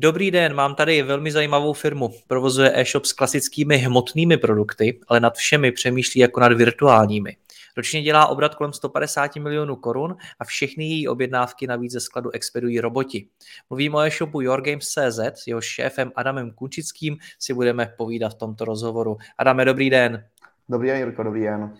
[0.00, 2.10] Dobrý den, mám tady velmi zajímavou firmu.
[2.26, 7.36] Provozuje e-shop s klasickými hmotnými produkty, ale nad všemi přemýšlí jako nad virtuálními.
[7.76, 12.80] Ročně dělá obrat kolem 150 milionů korun a všechny její objednávky navíc ze skladu expedují
[12.80, 13.26] roboti.
[13.70, 19.16] Mluvím o e-shopu YourGames.cz, jeho šéfem Adamem Kunčickým si budeme povídat v tomto rozhovoru.
[19.38, 20.24] Adame, dobrý den.
[20.68, 21.76] Dobrý den, Jirko, dobrý den.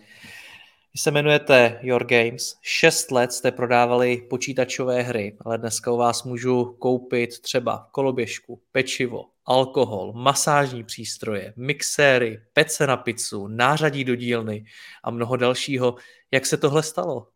[0.95, 2.55] Vy se jmenujete Your Games.
[2.61, 9.25] Šest let jste prodávali počítačové hry, ale dneska u vás můžu koupit třeba koloběžku, pečivo,
[9.45, 14.65] alkohol, masážní přístroje, mixéry, pece na pizzu, nářadí do dílny
[15.03, 15.95] a mnoho dalšího.
[16.31, 17.27] Jak se tohle stalo?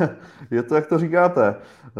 [0.50, 1.54] Je to, jak to říkáte.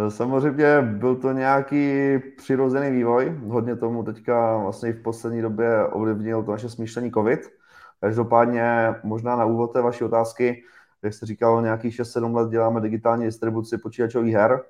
[0.08, 3.40] Samozřejmě byl to nějaký přirozený vývoj.
[3.46, 7.40] Hodně tomu teďka vlastně v poslední době ovlivnil to naše smýšlení COVID.
[8.00, 10.62] Každopádně možná na úvod té vaší otázky,
[11.02, 14.62] jak jste říkal, nějakých 6-7 let děláme digitální distribuci počítačových her.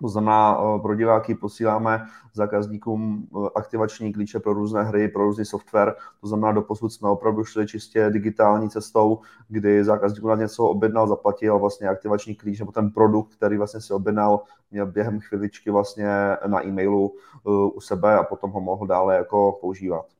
[0.00, 5.44] To znamená, eh, pro diváky posíláme zákazníkům eh, aktivační klíče pro různé hry, pro různý
[5.44, 5.94] software.
[6.20, 11.08] To znamená, do posud jsme opravdu šli čistě digitální cestou, kdy zákazník na něco objednal,
[11.08, 16.08] zaplatil vlastně aktivační klíč nebo ten produkt, který vlastně si objednal, měl během chviličky vlastně
[16.46, 20.19] na e-mailu eh, u sebe a potom ho mohl dále jako používat.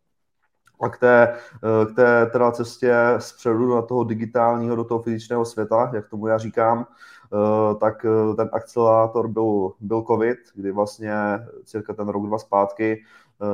[0.80, 5.44] A k té, eh, k té teda cestě z na toho digitálního do toho fyzičného
[5.44, 11.14] světa, jak tomu já říkám, eh, tak eh, ten akcelerátor byl, byl COVID, kdy vlastně
[11.64, 13.02] cirka ten rok, dva zpátky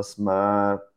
[0.00, 0.34] jsme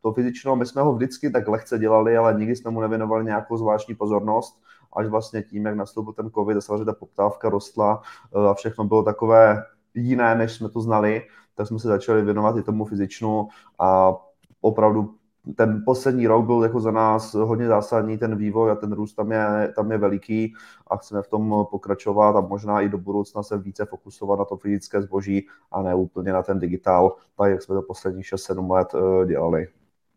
[0.00, 3.56] to fyzično, my jsme ho vždycky tak lehce dělali, ale nikdy jsme mu nevěnovali nějakou
[3.56, 4.62] zvláštní pozornost,
[4.96, 8.02] až vlastně tím, jak nastoupil ten COVID, a samozřejmě ta poptávka rostla
[8.50, 9.62] a všechno bylo takové
[9.94, 11.22] jiné, než jsme to znali,
[11.54, 13.48] tak jsme se začali věnovat i tomu fyzičnu
[13.78, 14.16] a
[14.60, 15.14] opravdu
[15.56, 19.32] ten poslední rok byl jako za nás hodně zásadní, ten vývoj a ten růst tam
[19.32, 20.54] je, tam je veliký
[20.86, 24.56] a chceme v tom pokračovat a možná i do budoucna se více fokusovat na to
[24.56, 28.88] fyzické zboží a ne úplně na ten digitál, tak jak jsme to posledních 6-7 let
[28.94, 29.68] eh, dělali.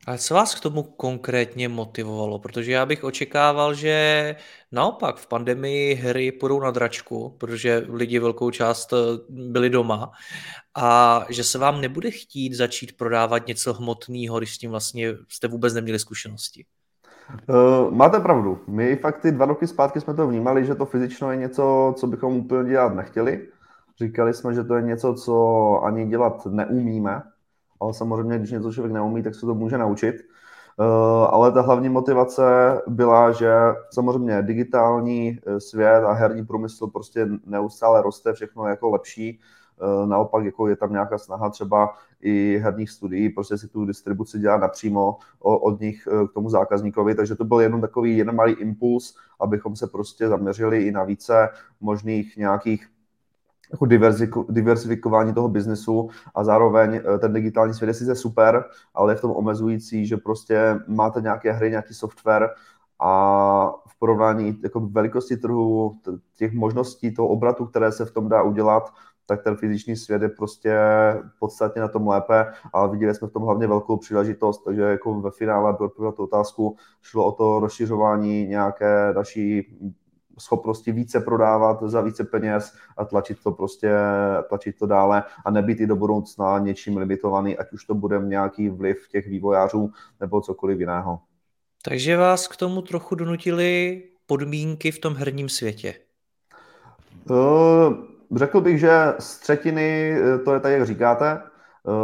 [0.08, 2.40] Ale co vás k tomu konkrétně motivovalo?
[2.40, 4.36] Protože já bych očekával, že
[4.72, 8.98] naopak v pandemii hry půjdou na dračku, protože lidi velkou část eh,
[9.30, 10.12] byli doma
[10.76, 15.48] a že se vám nebude chtít začít prodávat něco hmotného, když s tím vlastně jste
[15.48, 16.66] vůbec neměli zkušenosti.
[17.50, 18.60] Uh, máte pravdu.
[18.68, 22.08] My fakt ty dva roky zpátky jsme to vnímali, že to fyzično je něco, co
[22.08, 23.48] bychom úplně dělat nechtěli.
[24.00, 27.22] Říkali jsme, že to je něco, co ani dělat neumíme,
[27.84, 30.16] ale samozřejmě, když něco člověk neumí, tak se to může naučit.
[30.80, 30.86] Uh,
[31.30, 32.44] ale ta hlavní motivace
[32.88, 33.54] byla, že
[33.92, 39.40] samozřejmě digitální eh, svět a herní průmysl prostě neustále roste, všechno je jako lepší.
[39.82, 44.40] Uh, naopak jako je tam nějaká snaha třeba i herních studií, prostě si tu distribuci
[44.40, 49.16] dělat napřímo od nich k tomu zákazníkovi, takže to byl jenom takový jeden malý impuls,
[49.40, 51.50] abychom se prostě zaměřili i na více
[51.82, 52.88] možných nějakých
[53.74, 59.18] jako diversifikování toho biznesu a zároveň eh, ten digitální svět je sice super, ale je
[59.18, 62.50] v tom omezující, že prostě máte nějaké hry, nějaký software
[63.00, 65.98] a v porovnání jako velikosti trhu,
[66.38, 68.94] těch možností, toho obratu, které se v tom dá udělat,
[69.26, 70.78] tak ten fyzický svět je prostě
[71.40, 75.32] podstatně na tom lépe, ale viděli jsme v tom hlavně velkou příležitost, takže jako ve
[75.32, 79.78] finále pro tu otázku šlo o to rozšiřování nějaké naší
[80.40, 83.92] schopnosti více prodávat za více peněz a tlačit to prostě,
[84.50, 88.70] tlačit to dále a nebýt i do budoucna něčím limitovaný, ať už to bude nějaký
[88.70, 91.20] vliv těch vývojářů nebo cokoliv jiného.
[91.84, 95.96] Takže vás k tomu trochu donutili podmínky v tom herním světě?
[97.30, 97.94] Uh,
[98.36, 101.42] řekl bych, že z třetiny, eh, to je tak, jak říkáte,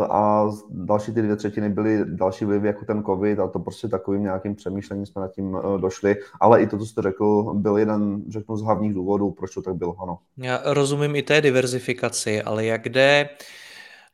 [0.09, 4.23] a další ty dvě třetiny byly další vlivy jako ten covid a to prostě takovým
[4.23, 8.23] nějakým přemýšlením jsme nad tím eh, došli, ale i to, co jste řekl, byl jeden,
[8.29, 10.19] řeknu, z hlavních důvodů, proč to tak bylo, ano.
[10.37, 13.29] Já rozumím i té diverzifikaci, ale jak jde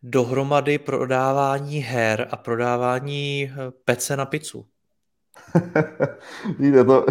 [0.04, 4.66] dohromady prodávání her a prodávání eh, pece na pizzu?
[6.60, 7.06] Víte, to,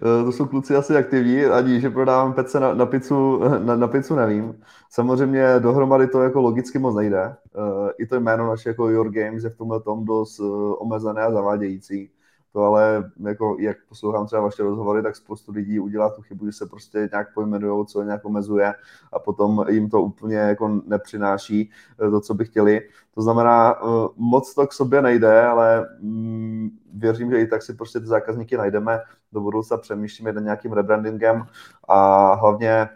[0.00, 4.16] to jsou kluci asi aktivní, ani že prodávám pece na, na, pizzu, na, na pizzu
[4.16, 4.60] nevím.
[4.90, 7.36] Samozřejmě dohromady to jako logicky moc nejde.
[7.56, 10.40] Uh, I to jméno naše jako Your Games je v tomhle tom dost
[10.78, 12.10] omezené a zavádějící.
[12.52, 16.52] To ale jako, jak poslouchám třeba vaše rozhovory, tak spoustu lidí udělá tu chybu, že
[16.52, 18.74] se prostě nějak pojmenují, co nějak omezuje
[19.12, 21.70] a potom jim to úplně jako nepřináší
[22.06, 22.80] eh, to, co by chtěli.
[23.14, 27.74] To znamená, eh, moc to k sobě nejde, ale mm, věřím, že i tak si
[27.74, 29.00] prostě ty zákazníky najdeme.
[29.32, 31.44] Do budoucna přemýšlíme nad nějakým rebrandingem
[31.88, 32.88] a hlavně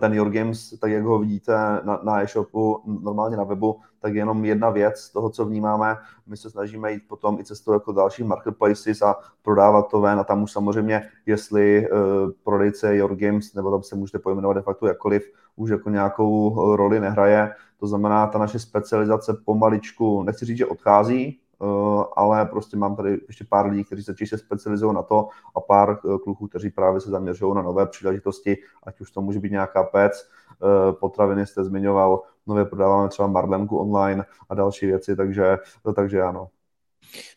[0.00, 1.52] ten Your Games, tak jak ho vidíte
[1.84, 5.96] na, na e-shopu, normálně na webu, tak je jenom jedna věc toho, co vnímáme.
[6.26, 10.24] My se snažíme jít potom i cestou jako další marketplaces a prodávat to ven a
[10.24, 11.98] tam už samozřejmě, jestli uh,
[12.44, 17.00] prodejce Your Games, nebo tam se můžete pojmenovat de facto jakkoliv, už jako nějakou roli
[17.00, 17.54] nehraje.
[17.80, 21.47] To znamená, ta naše specializace pomaličku, nechci říct, že odchází, Eh,
[22.16, 25.90] ale prostě mám tady ještě pár lidí, kteří se čistě specializují na to a pár
[25.90, 29.82] eh, kluků, kteří právě se zaměřují na nové příležitosti, ať už to může být nějaká
[29.82, 35.58] pec, eh, potraviny jste zmiňoval, nově prodáváme třeba marlenku online a další věci, takže,
[35.94, 36.48] takže ano.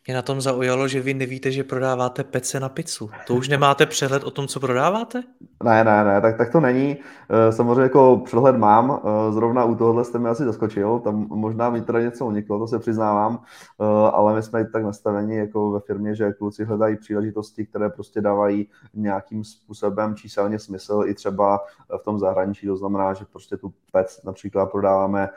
[0.07, 3.09] Mě na tom zaujalo, že vy nevíte, že prodáváte pece na pizzu.
[3.27, 5.23] To už nemáte přehled o tom, co prodáváte?
[5.63, 6.97] Ne, ne, ne, tak, tak to není.
[7.29, 11.69] Eh, samozřejmě jako přehled mám, eh, zrovna u tohohle jste mi asi zaskočil, tam možná
[11.69, 13.39] mi teda něco uniklo, to se přiznávám,
[13.81, 18.21] eh, ale my jsme tak nastaveni jako ve firmě, že kluci hledají příležitosti, které prostě
[18.21, 21.59] dávají nějakým způsobem číselně smysl i třeba
[22.01, 25.29] v tom zahraničí, to znamená, že prostě tu pec například prodáváme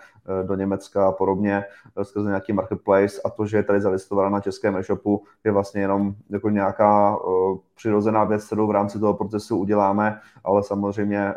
[0.42, 1.64] do Německa a podobně
[2.02, 6.15] skrze nějaký marketplace a to, že je tady zalistovaná na českém e-shopu, je vlastně jenom
[6.31, 7.19] jako nějaká
[7.75, 11.35] přirozená věc, kterou v rámci toho procesu uděláme, ale samozřejmě eh,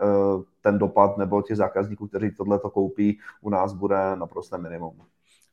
[0.62, 4.94] ten dopad nebo těch zákazníků, kteří tohle to koupí, u nás bude naprosto minimum.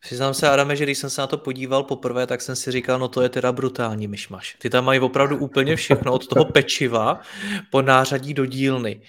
[0.01, 2.99] Přiznám se, Adame, že když jsem se na to podíval poprvé, tak jsem si říkal,
[2.99, 4.57] no to je teda brutální myšmaš.
[4.61, 7.21] Ty tam mají opravdu úplně všechno, od toho pečiva
[7.71, 9.01] po nářadí do dílny.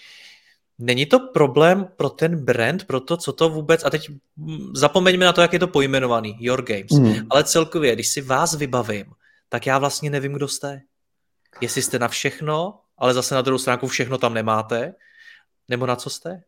[0.79, 4.11] Není to problém pro ten brand, pro to, co to vůbec, a teď
[4.73, 7.27] zapomeňme na to, jak je to pojmenovaný, Your Games, mm.
[7.29, 9.05] ale celkově, když si vás vybavím,
[9.49, 10.81] tak já vlastně nevím, kdo jste
[11.61, 14.93] jestli jste na všechno, ale zase na druhou stránku všechno tam nemáte,
[15.69, 16.41] nebo na co jste?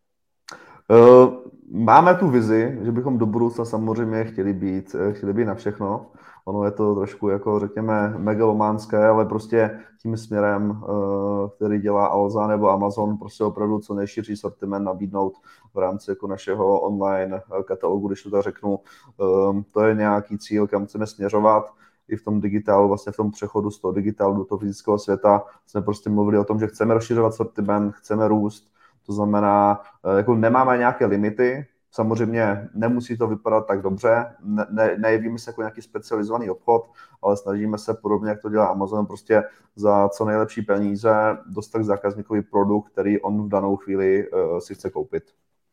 [0.90, 1.34] Uh,
[1.72, 6.12] máme tu vizi, že bychom do budoucna samozřejmě chtěli být, eh, chtěli být na všechno.
[6.48, 12.48] Ono je to trošku, jako řekněme, megalománské, ale prostě tím směrem, uh, který dělá Alza
[12.48, 15.34] nebo Amazon, prostě opravdu co nejširší sortiment nabídnout
[15.74, 18.80] v rámci jako našeho online katalogu, když to tak řeknu.
[19.18, 21.74] Uh, to je nějaký cíl, kam chceme směřovat
[22.08, 25.44] i v tom digitálu, vlastně v tom přechodu z toho digitálu do toho fyzického světa
[25.66, 28.72] jsme prostě mluvili o tom, že chceme rozšiřovat sortiment, chceme růst,
[29.06, 34.98] to znamená, eh, jako nemáme nějaké limity, Samozřejmě nemusí to vypadat tak dobře, ne, ne,
[34.98, 36.89] nejevíme se jako nějaký specializovaný obchod,
[37.22, 39.44] ale snažíme se podobně, jak to dělá Amazon, prostě
[39.75, 41.13] za co nejlepší peníze
[41.45, 45.24] dostat zákazníkovi produkt, který on v danou chvíli uh, si chce koupit.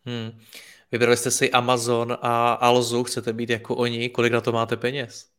[0.04, 0.30] Hmm.
[0.92, 5.33] Vybrali jste si Amazon a Alzu, chcete být jako oni, kolik na to máte peněz?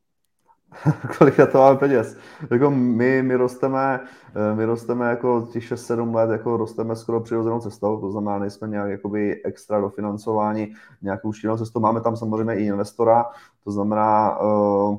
[1.18, 2.18] kolik na to máme peněz.
[2.52, 4.00] Jako my, my, rosteme,
[4.36, 8.68] eh, my rosteme jako těch 6-7 let, jako rosteme skoro přirozenou cestou, to znamená, nejsme
[8.68, 11.80] nějak jakoby extra dofinancování nějakou šílenou cestou.
[11.80, 13.26] Máme tam samozřejmě i investora,
[13.64, 14.98] to znamená, uh,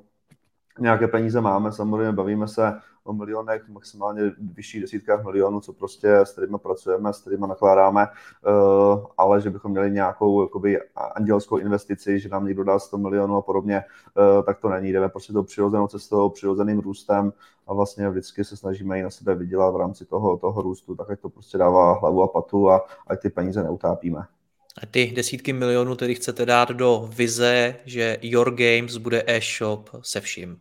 [0.79, 2.73] nějaké peníze máme, samozřejmě bavíme se
[3.06, 8.50] o milionech, maximálně vyšších desítkách milionů, co prostě s kterými pracujeme, s kterými nakládáme, eh,
[9.19, 10.79] ale že bychom měli nějakou jakoby,
[11.17, 14.93] andělskou investici, že nám někdo dá 100 milionů a podobně, eh, tak to není.
[14.93, 17.32] Jdeme prostě tou přirozenou cestou, přirozeným růstem
[17.67, 21.11] a vlastně vždycky se snažíme i na sebe vydělat v rámci toho, toho růstu, tak
[21.11, 24.20] ať to prostě dává hlavu a patu a ať ty peníze neutápíme.
[24.82, 30.20] A ty desítky milionů tedy chcete dát do vize, že Your Games bude e-shop se
[30.20, 30.56] vším.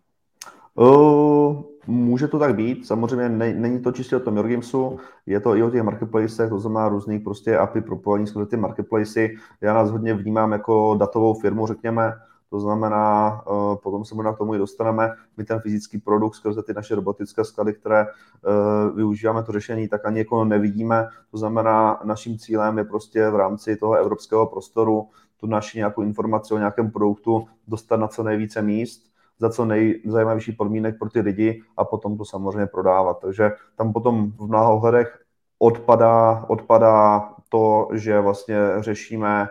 [0.75, 5.55] Uh, může to tak být, samozřejmě ne, není to čistě o tom Jorgamesu, je to
[5.55, 9.37] i o těch marketplacech, to znamená různých prostě API propojení skrze ty marketplacy.
[9.61, 12.13] Já nás hodně vnímám jako datovou firmu, řekněme,
[12.49, 16.63] to znamená, uh, potom se možná k tomu i dostaneme, my ten fyzický produkt skrze
[16.63, 21.07] ty naše robotické sklady, které uh, využíváme to řešení, tak ani jako nevidíme.
[21.31, 26.53] To znamená, naším cílem je prostě v rámci toho evropského prostoru tu naši nějakou informaci
[26.53, 31.61] o nějakém produktu dostat na co nejvíce míst, za co nejzajímavější podmínek pro ty lidi
[31.77, 33.19] a potom to samozřejmě prodávat.
[33.19, 35.19] Takže tam potom v mnoha ohledech
[35.59, 39.47] odpadá, odpadá to, že vlastně řešíme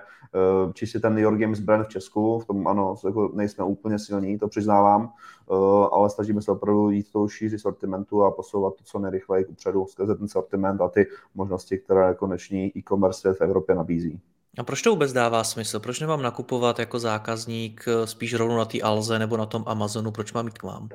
[0.67, 3.99] uh, čistě ten New York Games brand v Česku, v tom ano, jako nejsme úplně
[3.99, 5.13] silní, to přiznávám,
[5.47, 5.59] uh,
[5.93, 10.15] ale snažíme se opravdu jít tou šíři sortimentu a posouvat to co nejrychleji upředu skrze
[10.15, 14.21] ten sortiment a ty možnosti, které konečný e-commerce v Evropě nabízí.
[14.59, 15.81] A proč to vůbec dává smysl?
[15.81, 20.11] Proč nemám nakupovat jako zákazník eh, spíš rovnou na té Alze nebo na tom Amazonu?
[20.11, 20.89] Proč mám jít k vám?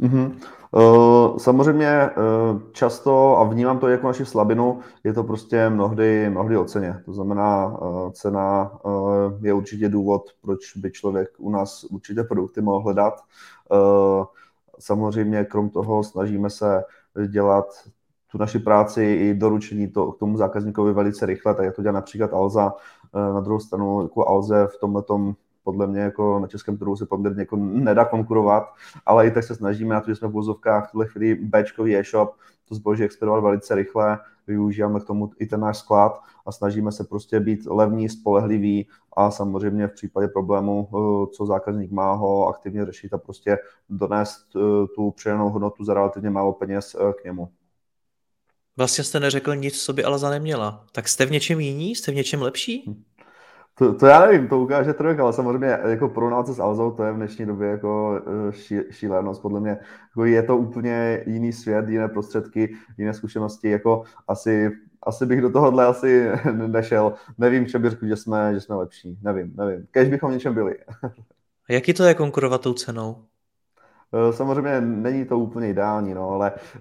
[0.00, 0.32] Mm-hmm.
[0.70, 6.56] Uh, samozřejmě uh, často, a vnímám to jako naši slabinu, je to prostě mnohdy, mnohdy
[6.56, 7.02] o ceně.
[7.04, 8.92] To znamená, uh, cena uh,
[9.46, 13.20] je určitě důvod, proč by člověk u nás určitě produkty mohl hledat.
[13.70, 14.24] Uh,
[14.80, 16.84] Samozřejmě krom toho snažíme se
[17.26, 17.66] dělat
[18.32, 21.92] tu naši práci i doručení to, k tomu zákazníkovi velice rychle, tak jak to dělá
[21.92, 22.74] například Alza.
[23.14, 25.02] Na druhou stranu jako Alze v tomhle
[25.68, 28.74] podle mě jako na českém trhu se poměrně jako nedá konkurovat,
[29.06, 31.96] ale i tak se snažíme na to, že jsme v vozovkách v tuhle chvíli Bčkový
[31.96, 32.34] e-shop,
[32.68, 37.04] to zboží expedovat velice rychle, využíváme k tomu i ten náš sklad a snažíme se
[37.04, 42.86] prostě být levní, spolehlivý a samozřejmě v případě problému, eh, co zákazník má, ho aktivně
[42.86, 43.58] řešit a prostě
[43.88, 44.60] donést eh,
[44.96, 47.48] tu přidanou hodnotu za relativně málo peněz eh, k němu.
[48.78, 50.84] Vlastně jste neřekl nic, co by Alza neměla.
[50.92, 51.94] Tak jste v něčem jiní?
[51.94, 52.84] Jste v něčem lepší?
[53.74, 57.04] To, to já nevím, to ukáže trh, ale samozřejmě jako porovnat se s Alzou, to
[57.04, 59.42] je v dnešní době jako eh, ší, šílenost.
[59.42, 59.70] Podle mě
[60.10, 63.70] jako je to úplně jiný svět, jiné prostředky, jiné zkušenosti.
[63.70, 64.70] Jako asi,
[65.02, 67.14] asi bych do tohohle asi nešel.
[67.38, 69.18] Nevím, če bych řekl, že jsme, že jsme lepší.
[69.22, 69.86] Nevím, nevím.
[69.90, 70.78] Kež bychom něčem byli.
[71.68, 73.24] A jaký to je konkurovat tou cenou?
[74.12, 76.80] Eh, samozřejmě není to úplně ideální, no, ale eh,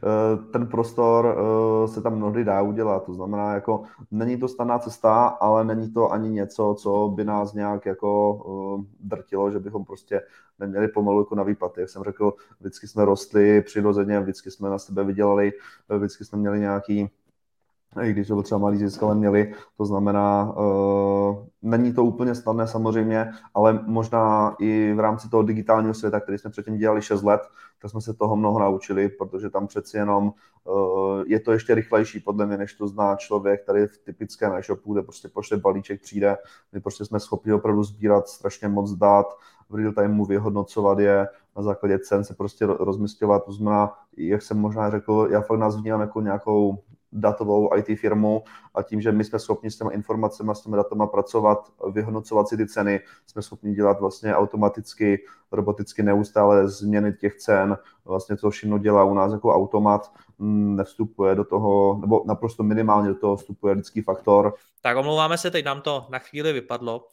[0.51, 3.05] ten prostor eh, se tam mnohdy dá udělat.
[3.05, 7.53] To znamená, jako není to snadná cesta, ale není to ani něco, co by nás
[7.53, 10.21] nějak jako drtilo, že bychom prostě
[10.59, 11.81] neměli pomalu jako na výplaty.
[11.81, 15.53] Jak jsem řekl, vždycky jsme rostli přirozeně, vždycky jsme na sebe vydělali,
[15.97, 17.09] vždycky jsme měli nějaký
[18.03, 22.67] i když to třeba malý zisk, ale měli, to znamená, uh, není to úplně snadné
[22.67, 27.41] samozřejmě, ale možná i v rámci toho digitálního světa, který jsme předtím dělali 6 let,
[27.81, 32.19] tak jsme se toho mnoho naučili, protože tam přeci jenom uh, je to ještě rychlejší
[32.19, 36.37] podle mě, než to zná člověk tady v typickém e-shopu, kde prostě pošle balíček, přijde,
[36.73, 39.27] my prostě jsme schopni opravdu sbírat strašně moc dát,
[39.69, 41.27] v real timeu vyhodnocovat je,
[41.57, 45.75] na základě cen se prostě rozmysťovat, to znamená, jak jsem možná řekl, já fakt nás
[45.77, 46.77] vnímám jako nějakou
[47.19, 48.43] datovou IT firmu
[48.75, 51.59] a tím, že my jsme schopni s těmi informacemi, s těmi datama pracovat,
[51.91, 58.37] vyhodnocovat si ty ceny, jsme schopni dělat vlastně automaticky, roboticky neustále změny těch cen, vlastně
[58.37, 63.15] to všechno dělá u nás jako automat, mm, nevstupuje do toho, nebo naprosto minimálně do
[63.15, 64.53] toho vstupuje lidský faktor.
[64.81, 67.07] Tak omlouváme se, teď nám to na chvíli vypadlo.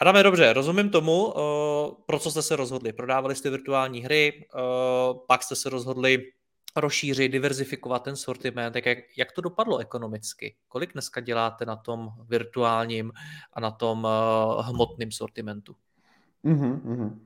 [0.00, 1.34] Adame, dobře, rozumím tomu,
[2.06, 2.92] pro co jste se rozhodli.
[2.92, 4.46] Prodávali jste virtuální hry,
[5.26, 6.22] pak jste se rozhodli
[6.76, 10.54] rozšířit, diverzifikovat ten sortiment, tak jak, jak to dopadlo ekonomicky?
[10.68, 13.12] Kolik dneska děláte na tom virtuálním
[13.52, 15.74] a na tom uh, hmotném sortimentu?
[16.44, 17.18] Mm-hmm.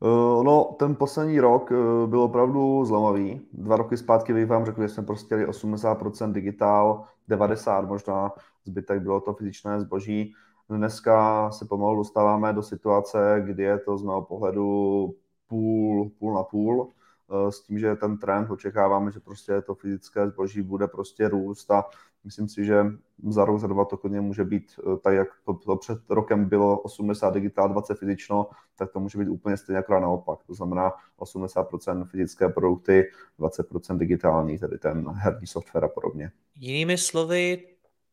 [0.00, 3.40] Uh, no, ten poslední rok uh, byl opravdu zlomový.
[3.52, 8.32] Dva roky zpátky bych vám řekl, že jsme prostě měli 80% digitál, 90 možná,
[8.64, 10.34] zbytek bylo to fyzičné zboží.
[10.68, 15.14] Dneska se pomalu dostáváme do situace, kdy je to z mého pohledu
[15.48, 16.92] půl, půl na půl.
[17.30, 21.70] Eh, s tím, že ten trend očekáváme, že prostě to fyzické zboží bude prostě růst
[21.70, 21.84] a
[22.24, 22.86] myslím si, že
[23.28, 26.44] za rok, za dva to klidně může být eh, tak, jak to, to před rokem
[26.44, 30.38] bylo 80 digitál, 20 fyzično, tak to může být úplně stejně jako naopak.
[30.46, 33.04] To znamená 80% fyzické produkty,
[33.38, 36.32] 20% digitální, tedy ten herní software a podobně.
[36.54, 37.66] Jinými slovy,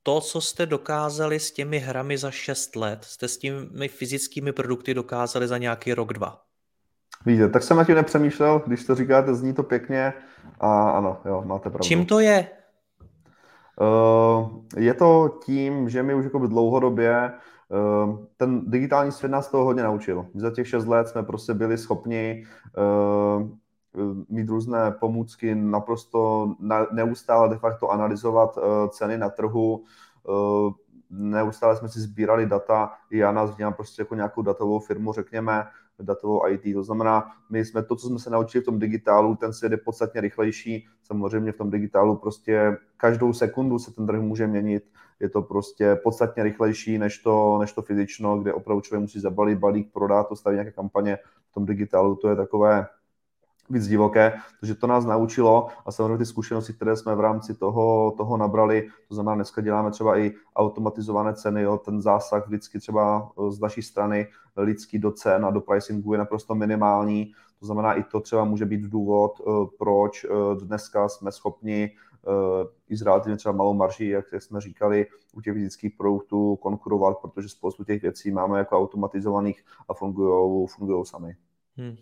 [0.04, 4.94] to, co jste dokázali s těmi hrami za 6 let, jste s těmi fyzickými produkty
[4.94, 6.45] dokázali za nějaký rok, dva.
[7.26, 10.14] Víte, tak jsem na tím nepřemýšlel, když to říkáte, zní to pěkně
[10.60, 11.84] a ano, jo, máte pravdu.
[11.84, 12.48] Čím to je?
[13.82, 17.32] Uh, je to tím, že my už jako dlouhodobě
[18.04, 20.26] uh, ten digitální svět nás toho hodně naučil.
[20.36, 22.46] Za těch šest let jsme prostě byli schopni
[22.78, 23.50] uh,
[24.30, 28.58] mít různé pomůcky, naprosto na, neustále de facto analyzovat
[28.90, 29.84] ceny na trhu,
[31.10, 35.68] neustále jsme si sbírali data, já nás vnímám prostě jako nějakou datovou firmu, řekněme,
[36.00, 36.74] datovou IT.
[36.74, 39.78] To znamená, my jsme to, co jsme se naučili v tom digitálu, ten svět je
[39.78, 40.88] podstatně rychlejší.
[41.04, 44.84] Samozřejmě v tom digitálu prostě každou sekundu se ten trh může měnit.
[45.20, 49.60] Je to prostě podstatně rychlejší než to, než to fyzično, kde opravdu člověk musí zabalit
[49.60, 51.18] balík, prodat, to stavit nějaké kampaně.
[51.52, 52.88] V tom digitálu to je takové
[53.70, 58.14] víc divoké, takže to nás naučilo a samozřejmě ty zkušenosti, které jsme v rámci toho,
[58.18, 63.32] toho nabrali, to znamená dneska děláme třeba i automatizované ceny, jo, ten zásah vždycky třeba
[63.40, 67.94] eh, z naší strany lidský do cen a do pricingu je naprosto minimální, to znamená
[67.94, 71.92] i to třeba může být důvod, eh, proč eh, dneska jsme schopni
[72.90, 77.50] i s relativně třeba malou marží, jak jsme říkali, u těch fyzických produktů konkurovat, protože
[77.50, 80.68] spoustu těch věcí máme jako automatizovaných a fungují
[81.06, 81.36] sami.
[81.78, 81.96] Hmm.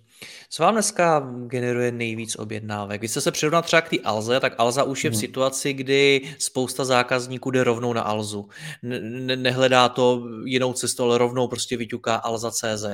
[0.49, 3.01] Co vám dneska generuje nejvíc objednávek?
[3.01, 5.19] Když jste se přirovnal třeba k té Alze, tak Alza už je v hmm.
[5.19, 8.49] situaci, kdy spousta zákazníků jde rovnou na Alzu.
[8.83, 12.85] Ne- nehledá to jinou cestu, ale rovnou prostě vyťuká Alza.cz.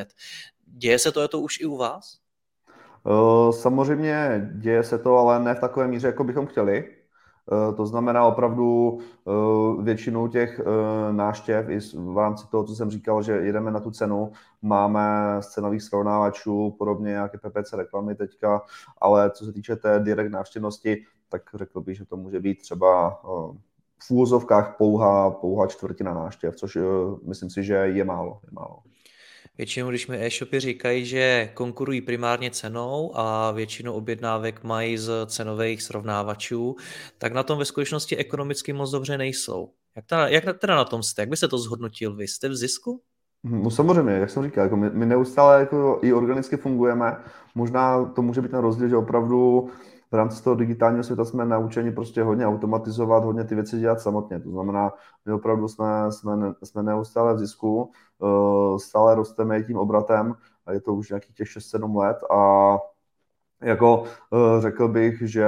[0.65, 2.19] Děje se to, je to už i u vás?
[3.51, 6.98] Samozřejmě děje se to, ale ne v takové míře, jako bychom chtěli.
[7.51, 12.89] Eh, to znamená opravdu eh, většinou těch eh, náštěv i v rámci toho, co jsem
[12.89, 18.61] říkal, že jedeme na tu cenu, máme z cenových srovnávačů, podobně nějaké PPC reklamy teďka,
[19.01, 23.21] ale co se týče té direkt návštěvnosti, tak řekl bych, že to může být třeba
[24.01, 26.77] v úvozovkách pouhá, pouhá čtvrtina náštěv, což
[27.27, 28.39] myslím si, že je málo.
[28.43, 28.79] Je málo.
[29.59, 35.81] Většinou, když mi e-shopy říkají, že konkurují primárně cenou a většinu objednávek mají z cenových
[35.81, 36.75] srovnávačů,
[37.17, 39.69] tak na tom ve skutečnosti ekonomicky moc dobře nejsou.
[39.95, 41.21] Jak, ta, jak teda na tom jste?
[41.21, 42.27] Jak byste to zhodnotil vy?
[42.27, 43.01] Jste v zisku?
[43.43, 47.17] No samozřejmě, jak jsem říkal, jako my, my neustále jako i organicky fungujeme.
[47.55, 49.69] Možná to může být ten rozdíl, že opravdu
[50.11, 54.39] v rámci toho digitálního světa jsme naučeni prostě hodně automatizovat, hodně ty věci dělat samotně.
[54.39, 54.93] To znamená,
[55.25, 57.91] my opravdu jsme, jsme, jsme neustále v zisku,
[58.23, 60.35] eh, stále rosteme tím obratem
[60.65, 62.77] a je to už nějakých těch 6-7 let a
[63.61, 65.47] jako eh, řekl bych, že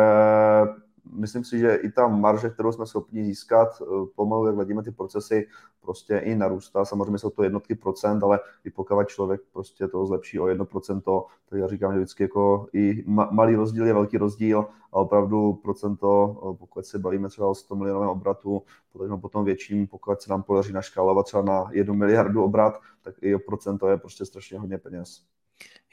[1.14, 4.92] myslím si, že i ta marže, kterou jsme schopni získat, eh, pomalu, jak vidíme ty
[4.92, 5.48] procesy,
[5.82, 6.86] prostě i narůstá.
[6.86, 11.26] Samozřejmě jsou to jednotky procent, ale i pokud člověk prostě to zlepší o jedno procento,
[11.50, 16.38] tak já říkám, že vždycky jako i malý rozdíl je velký rozdíl a opravdu procento,
[16.38, 20.44] eh, pokud se bavíme třeba o 100 milionovém obratu, potom potom větším, pokud se nám
[20.44, 24.78] podaří naškálovat třeba na jednu miliardu obrat, tak i o procento je prostě strašně hodně
[24.78, 25.31] peněz.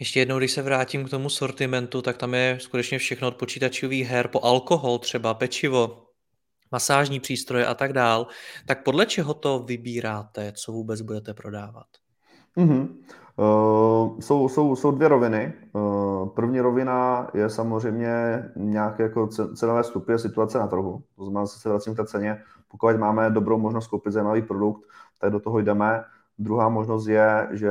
[0.01, 4.09] Ještě jednou, když se vrátím k tomu sortimentu, tak tam je skutečně všechno od počítačových
[4.09, 6.07] her po alkohol, třeba pečivo,
[6.73, 8.27] masážní přístroje a tak dál.
[8.67, 11.87] Tak podle čeho to vybíráte, co vůbec budete prodávat?
[12.57, 12.89] Mm-hmm.
[13.37, 15.53] Uh, jsou, jsou, jsou dvě roviny.
[15.73, 19.27] Uh, první rovina je samozřejmě nějaké jako
[19.57, 21.03] cenové vstupy a situace na trhu.
[21.17, 22.43] To znamená, že se vracím k té ceně.
[22.69, 24.83] Pokud máme dobrou možnost koupit zajímavý produkt,
[25.21, 26.05] tak do toho jdeme.
[26.39, 27.71] Druhá možnost je, že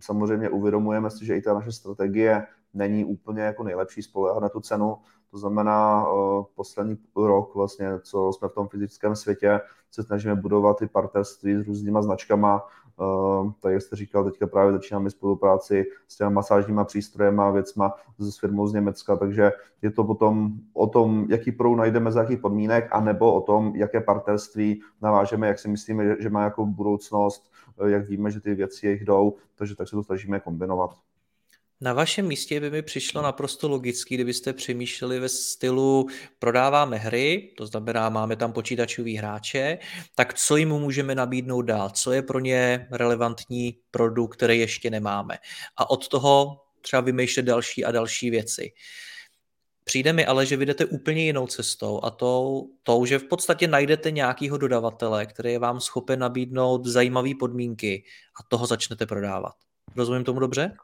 [0.00, 4.60] samozřejmě uvědomujeme si, že i ta naše strategie není úplně jako nejlepší spolehat na tu
[4.60, 4.96] cenu.
[5.30, 10.82] To znamená, uh, poslední rok vlastně, co jsme v tom fyzickém světě, se snažíme budovat
[10.82, 12.62] i partnerství s různýma značkama,
[12.98, 17.94] Uh, tak jak jste říkal, teďka právě začínáme spolupráci s těma masážníma přístrojem a věcma
[18.18, 22.38] s firmou z Německa, takže je to potom o tom, jaký prou najdeme za jakých
[22.38, 27.52] podmínek, anebo o tom, jaké partnerství navážeme, jak si myslíme, že má jako budoucnost,
[27.86, 30.90] jak víme, že ty věci jich jdou, takže tak se to snažíme kombinovat.
[31.80, 36.06] Na vašem místě by mi přišlo naprosto logicky, kdybyste přemýšleli ve stylu
[36.38, 39.78] prodáváme hry, to znamená máme tam počítačový hráče,
[40.14, 45.38] tak co jim můžeme nabídnout dál, co je pro ně relevantní produkt, který ještě nemáme.
[45.76, 48.72] A od toho třeba vymýšlet další a další věci.
[49.88, 54.10] Přijde mi ale, že vydete úplně jinou cestou a to, to, že v podstatě najdete
[54.10, 58.04] nějakého dodavatele, který je vám schopen nabídnout zajímavé podmínky
[58.40, 59.54] a toho začnete prodávat.
[59.96, 60.76] Rozumím tomu dobře?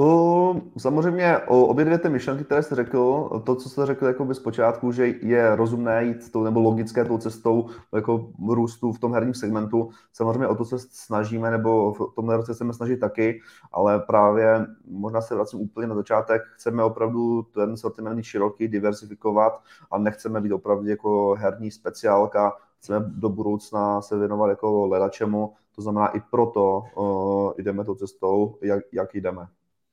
[0.00, 4.24] Uh, samozřejmě o obě dvě ty myšlenky, které jste řekl, to, co jste řekl jako
[4.24, 9.14] by zpočátku, že je rozumné jít tou, nebo logické tou cestou jako růstu v tom
[9.14, 13.40] herním segmentu, samozřejmě o to se snažíme, nebo v tomhle roce chceme snažit taky,
[13.72, 19.60] ale právě možná se vracím úplně na začátek, chceme opravdu ten sortiment široký, diversifikovat
[19.90, 25.82] a nechceme být opravdu jako herní speciálka, chceme do budoucna se věnovat jako ledačemu, to
[25.82, 29.46] znamená i proto uh, jdeme tou cestou, jak, jak jdeme.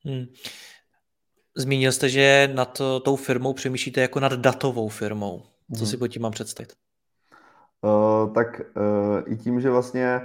[0.05, 0.25] Hmm.
[1.55, 5.43] Zmínil jste, že nad tou firmou přemýšlíte jako nad datovou firmou.
[5.73, 5.87] Co hmm.
[5.87, 6.73] si pod tím mám představit?
[7.81, 10.21] Uh, tak uh, i tím, že vlastně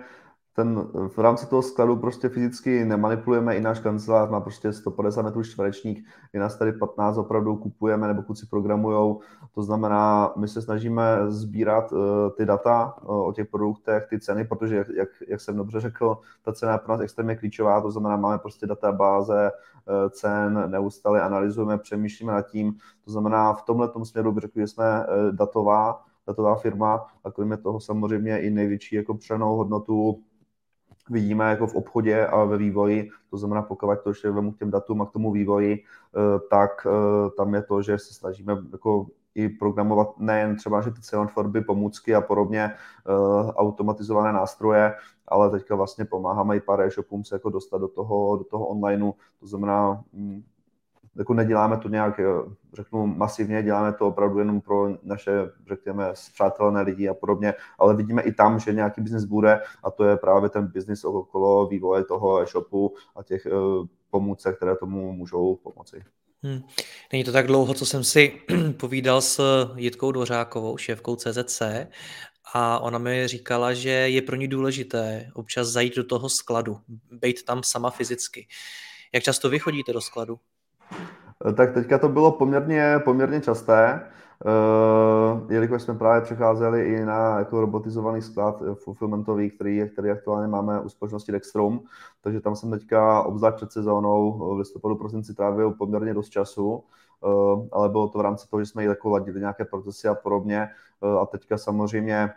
[0.54, 5.42] ten, v rámci toho skladu prostě fyzicky nemanipulujeme, i náš kancelář má prostě 150 metrů
[5.42, 9.20] čtverečník, i nás tady 15 opravdu kupujeme nebo kluci programujou,
[9.54, 11.98] to znamená, my se snažíme sbírat uh,
[12.36, 16.18] ty data uh, o těch produktech, ty ceny, protože jak, jak, jak jsem dobře řekl,
[16.42, 21.22] ta cena je pro nás extrémně klíčová, to znamená, máme prostě databáze uh, cen, neustále
[21.22, 26.02] analyzujeme, přemýšlíme nad tím, to znamená, v tomhle směru bych řekl, že jsme uh, datová,
[26.26, 30.22] datová firma a kromě toho samozřejmě i největší jako přenou hodnotu
[31.12, 34.70] vidíme jako v obchodě a ve vývoji, to znamená, pokud to ještě vemu k těm
[34.70, 39.06] datům a k tomu vývoji, eh, tak eh, tam je to, že se snažíme jako
[39.34, 44.94] i programovat nejen třeba, že ty cenotvorby, pomůcky a podobně, eh, automatizované nástroje,
[45.28, 49.12] ale teďka vlastně pomáháme i pár e-shopům se jako dostat do toho, do toho onlineu,
[49.40, 50.42] to znamená mm,
[51.16, 52.20] jako neděláme to nějak,
[52.74, 55.32] řeknu, masivně, děláme to opravdu jenom pro naše,
[55.68, 60.04] řekněme, zpřátelné lidi a podobně, ale vidíme i tam, že nějaký biznis bude a to
[60.04, 65.56] je právě ten biznis okolo vývoje toho e-shopu a těch uh, pomůcek, které tomu můžou
[65.56, 66.04] pomoci.
[66.42, 66.60] Hmm.
[67.12, 68.40] Není to tak dlouho, co jsem si
[68.76, 69.40] povídal s
[69.76, 71.62] Jitkou Dvořákovou, šéfkou CZC,
[72.54, 76.78] a ona mi říkala, že je pro ní důležité občas zajít do toho skladu,
[77.10, 78.46] být tam sama fyzicky.
[79.14, 80.38] Jak často vy chodíte do skladu?
[81.56, 84.00] Tak teďka to bylo poměrně, poměrně časté.
[84.44, 90.48] Uh, jelikož jsme právě přecházeli i na jako robotizovaný sklad eh, fulfillmentový, který, který aktuálně
[90.48, 91.84] máme u společnosti Dextrum,
[92.20, 96.84] takže tam jsem teďka obzvlášť před sezónou v listopadu, prosinci trávil poměrně dost času,
[97.72, 100.68] ale bylo to v rámci toho, že jsme i jako ladili nějaké procesy a podobně
[101.20, 102.30] a teďka samozřejmě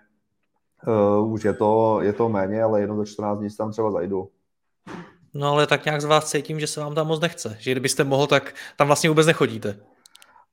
[1.25, 4.29] už je to, je to méně, ale jednou za 14 dní tam třeba zajdu.
[5.35, 7.57] No ale tak nějak z vás cítím, že se vám tam moc nechce.
[7.59, 9.79] Že kdybyste mohl, tak tam vlastně vůbec nechodíte.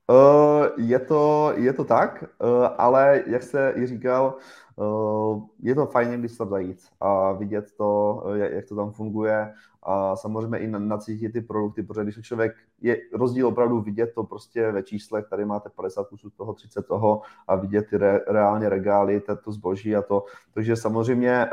[0.07, 4.35] Uh, je, to, je to tak, uh, ale jak jste i říkal,
[4.77, 9.53] uh, je to fajn, když tam zajít a vidět to, jak, jak to tam funguje
[9.83, 14.73] a samozřejmě i nacítit ty produkty, protože když člověk je rozdíl opravdu vidět to prostě
[14.73, 19.23] ve číslech, tady máte 50 kusů toho, 30 toho a vidět ty re, reálně regály,
[19.45, 20.25] to zboží a to.
[20.55, 21.47] Takže samozřejmě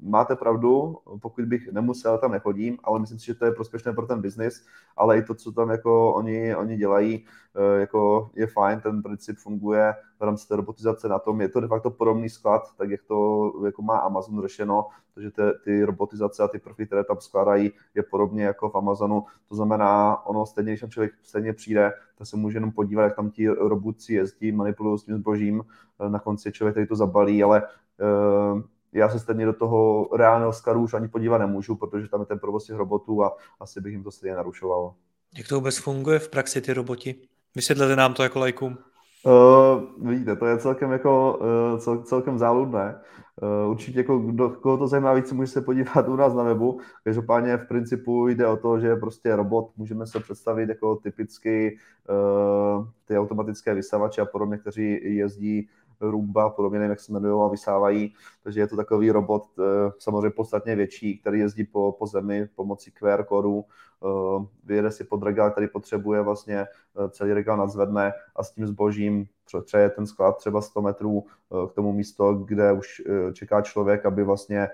[0.00, 4.06] máte pravdu, pokud bych nemusel, tam nechodím, ale myslím si, že to je prospěšné pro
[4.06, 7.24] ten biznis, ale i to, co tam jako oni, oni dělají,
[7.56, 11.60] eh, jako je fajn, ten princip funguje v rámci té robotizace na tom, je to
[11.60, 16.42] de facto podobný sklad, tak jak to jako má Amazon řešeno, takže ty, ty robotizace
[16.42, 20.72] a ty prvky, které tam skládají, je podobně jako v Amazonu, to znamená, ono stejně,
[20.72, 24.52] když tam člověk stejně přijde, tak se může jenom podívat, jak tam ti robotci jezdí,
[24.52, 25.62] manipulují s tím zbožím,
[26.00, 30.52] eh, na konci člověk tady to zabalí, ale uh, já se stejně do toho reálného
[30.52, 33.92] skladu už ani podívat nemůžu, protože tam je ten provoz těch robotů a asi bych
[33.92, 34.94] jim to stejně narušoval.
[35.38, 37.14] Jak to vůbec funguje v praxi ty roboti?
[37.56, 38.78] Vysvětlete nám to jako lajkům.
[39.26, 43.00] Uh, vidíte, to je celkem jako uh, cel, celkem záludné.
[43.42, 46.80] Uh, určitě jako kdo, koho to zajímá víc, může se podívat u nás na webu.
[47.04, 52.86] Každopádně v principu jde o to, že prostě robot můžeme se představit jako typicky uh,
[53.04, 55.68] ty automatické vysavače a podobně, kteří jezdí
[56.00, 58.14] Rumba, podobně nevím, jak se jmenují a vysávají.
[58.42, 59.62] Takže je to takový robot eh,
[59.98, 65.22] samozřejmě podstatně větší, který jezdí po, po zemi pomocí QR kódu, eh, vyjede si pod
[65.22, 69.26] regál, který potřebuje vlastně eh, celý regál nadzvedne a s tím zbožím
[69.64, 71.24] přeje ten sklad třeba 100 metrů
[71.70, 74.68] k tomu místo, kde už čeká člověk, aby vlastně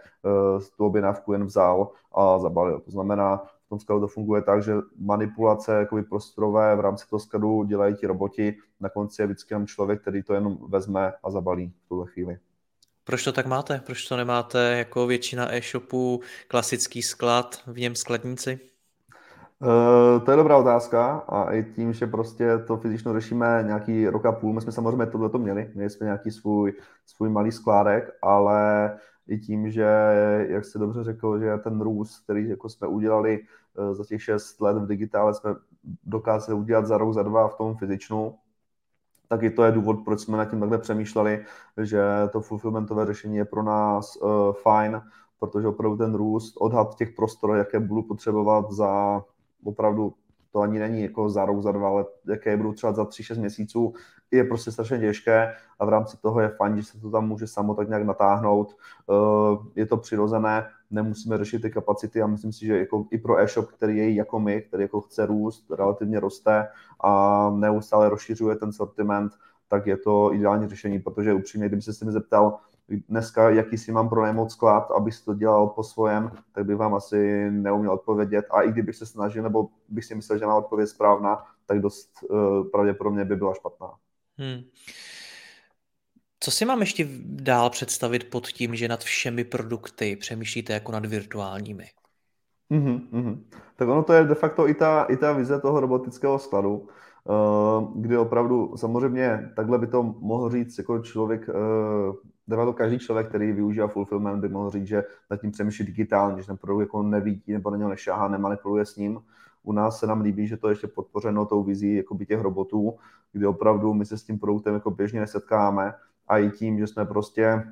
[0.76, 2.80] tu objednávku jen vzal a zabalil.
[2.80, 7.20] To znamená, v tom skladu to funguje tak, že manipulace jakoby prostorové v rámci toho
[7.20, 11.30] skladu dělají ti roboti, na konci je vždycky jenom člověk, který to jenom vezme a
[11.30, 12.38] zabalí v tuhle chvíli.
[13.04, 13.78] Proč to tak máte?
[13.86, 18.60] Proč to nemáte jako většina e-shopů klasický sklad, v něm skladníci?
[19.60, 24.26] Uh, to je dobrá otázka a i tím, že prostě to fyzično řešíme nějaký rok
[24.26, 26.72] a půl, my jsme samozřejmě tohle to měli, měli jsme nějaký svůj,
[27.06, 28.92] svůj malý skládek, ale
[29.26, 29.86] i tím, že,
[30.48, 34.60] jak jste dobře řekl, že ten růst, který jako jsme udělali eh, za těch šest
[34.60, 35.54] let v digitále, jsme
[36.04, 38.34] dokázali udělat za rok, za dva v tom fyzičnu,
[39.28, 41.44] tak i to je důvod, proč jsme nad tím takhle přemýšleli,
[41.82, 45.02] že to fulfillmentové řešení je pro nás uh, fajn,
[45.40, 49.22] protože opravdu ten růst, odhad těch prostor, jaké budu potřebovat za
[49.64, 50.14] opravdu
[50.54, 53.38] to ani není jako za rok, za dva, ale jaké budou třeba za tři, šest
[53.38, 53.94] měsíců,
[54.30, 57.46] je prostě strašně těžké a v rámci toho je fajn, že se to tam může
[57.46, 58.76] samo tak nějak natáhnout.
[59.10, 63.38] Eh, je to přirozené, nemusíme řešit ty kapacity a myslím si, že jako i pro
[63.38, 66.68] e-shop, který je jako my, který jako chce růst, relativně roste
[67.00, 69.32] a neustále rozšiřuje ten sortiment,
[69.68, 73.92] tak je to ideální řešení, protože upřímně, kdyby se s mi zeptal, dneska, jaký si
[73.92, 78.46] mám pronajmout sklad, abych to dělal po svojem, tak bych vám asi neuměl odpovědět.
[78.50, 82.10] A i kdybych se snažil, nebo bych si myslel, že má odpověď správná, tak dost
[82.22, 83.94] uh, pravděpodobně by byla špatná.
[84.38, 84.62] Hmm.
[86.40, 91.06] Co si mám ještě dál představit pod tím, že nad všemi produkty přemýšlíte jako nad
[91.06, 91.84] virtuálními?
[92.70, 93.38] Mm-hmm, mm-hmm.
[93.76, 96.88] Tak ono to je de facto i ta, i ta vize toho robotického skladu,
[97.94, 102.14] kdy opravdu samozřejmě takhle by to mohl říct jako člověk, uh,
[102.48, 106.42] de facto každý člověk, který využívá fulfillment, by mohl říct, že nad tím přemýšlí digitálně,
[106.42, 109.20] že ten produkt jako nevidí nebo na něho nešáhá, nemanipuluje s ním.
[109.62, 112.94] U nás se nám líbí, že to je ještě podpořeno tou vizí jakoby těch robotů,
[113.32, 115.94] kdy opravdu my se s tím produktem jako běžně nesetkáme
[116.28, 117.64] a i tím, že jsme prostě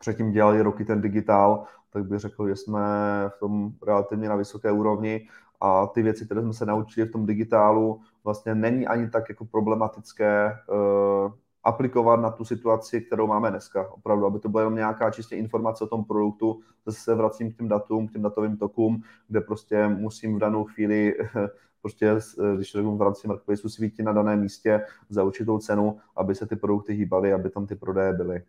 [0.00, 2.80] předtím dělali roky ten digitál, tak bych řekl, že jsme
[3.28, 5.28] v tom relativně na vysoké úrovni
[5.60, 9.44] a ty věci, které jsme se naučili v tom digitálu, vlastně není ani tak jako
[9.44, 11.32] problematické uh,
[11.64, 13.92] aplikovat na tu situaci, kterou máme dneska.
[13.92, 17.56] Opravdu, aby to byla jenom nějaká čistě informace o tom produktu, zase se vracím k
[17.56, 21.14] těm datům, k těm datovým tokům, kde prostě musím v danou chvíli
[21.82, 22.16] prostě,
[22.54, 26.56] když řeknu v rámci marketplaceu, svítit na daném místě za určitou cenu, aby se ty
[26.56, 28.42] produkty hýbaly, aby tam ty prodeje byly.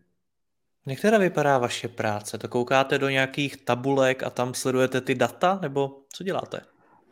[1.02, 2.38] Teda vypadá vaše práce?
[2.38, 6.60] To koukáte do nějakých tabulek a tam sledujete ty data, nebo co děláte?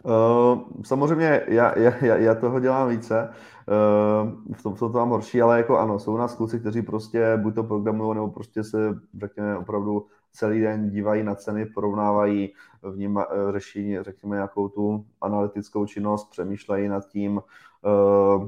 [0.04, 5.42] Uh, samozřejmě já, já, já toho dělám více, uh, v tom jsou to mám horší,
[5.42, 8.98] ale jako ano, jsou u nás kluci, kteří prostě buď to programují, nebo prostě se,
[9.20, 16.30] řekněme, opravdu celý den dívají na ceny, porovnávají, vníma, řeší, řekněme, nějakou tu analytickou činnost,
[16.30, 17.40] přemýšlejí nad tím,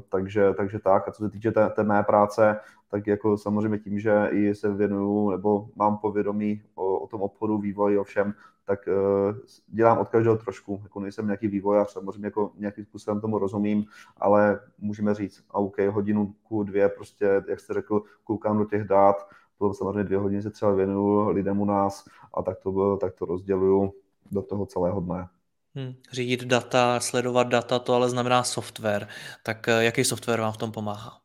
[0.08, 1.08] takže, takže tak.
[1.08, 2.56] A co se týče té, té mé práce,
[2.90, 7.58] tak jako samozřejmě tím, že i se věnuju nebo mám povědomí o, o tom obchodu,
[7.58, 8.34] vývoji, o všem,
[8.64, 10.80] tak uh, dělám od každého trošku.
[10.82, 13.84] Jako nejsem nějaký vývojář, samozřejmě jako nějakým způsobem tomu rozumím,
[14.16, 19.16] ale můžeme říct, OK, hodinu, dvě, prostě, jak jste řekl, koukám do těch dát,
[19.58, 23.24] potom samozřejmě dvě hodiny se třeba věnuju lidem u nás a tak to, tak to
[23.24, 23.92] rozděluju
[24.30, 25.28] do toho celého dne.
[25.74, 29.08] Hmm, řídit data, sledovat data, to ale znamená software.
[29.42, 31.21] Tak eh, jaký software vám v tom pomáhá?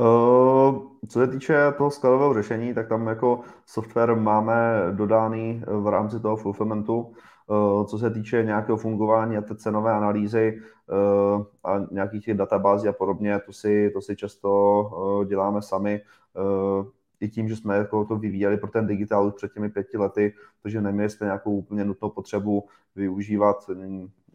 [0.00, 0.72] Eh,
[1.08, 6.36] co se týče toho skladového řešení, tak tam jako software máme dodaný v rámci toho
[6.36, 7.12] fulfillmentu.
[7.50, 12.88] Eh, co se týče nějakého fungování a té cenové analýzy eh, a nějakých těch databází
[12.88, 16.00] a podobně, to si, to si často děláme sami
[17.20, 20.34] i tím, že jsme jako to vyvíjeli pro ten digitál už před těmi pěti lety,
[20.62, 22.64] takže neměli jsme nějakou úplně nutnou potřebu
[22.96, 23.70] využívat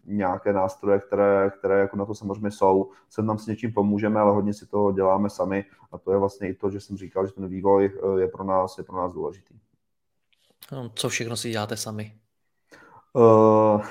[0.06, 2.92] nějaké nástroje, které, které jako na to samozřejmě jsou.
[3.10, 6.50] Sem nám s něčím pomůžeme, ale hodně si to děláme sami a to je vlastně
[6.50, 9.14] i to, že jsem říkal, že ten vývoj eh, je pro nás, je pro nás
[9.14, 9.60] důležitý.
[10.72, 12.14] No, co všechno si děláte sami?
[13.14, 13.82] Uh,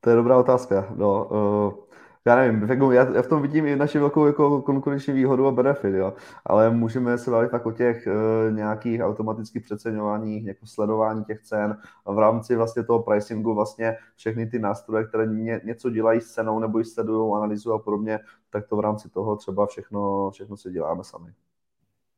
[0.00, 0.86] to je dobrá otázka.
[0.96, 1.85] No, uh,
[2.26, 5.50] já nevím, jako já, já v tom vidím i naši velkou jako konkurenční výhodu a
[5.50, 6.12] benefit, jo.
[6.44, 11.78] ale můžeme se bavit tak o těch uh, nějakých automatických přeceňování, jako sledování těch cen
[12.06, 16.32] a v rámci vlastně toho pricingu vlastně všechny ty nástroje, které ně, něco dělají s
[16.32, 20.56] cenou nebo ji sledují, analyzují a podobně, tak to v rámci toho třeba všechno, všechno
[20.56, 21.32] si děláme sami.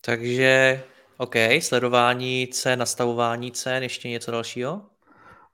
[0.00, 0.82] Takže
[1.16, 4.82] OK, sledování cen, nastavování cen, ještě něco dalšího?